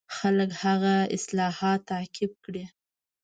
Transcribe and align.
خلک 0.17 0.51
هغه 0.63 0.93
اصلاحات 1.17 1.79
تعقیب 1.91 2.31
کړي. 2.43 2.63